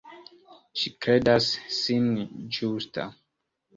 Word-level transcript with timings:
Ŝi 0.83 0.93
kredas 1.05 1.51
sin 1.81 2.09
ĝusta. 2.59 3.07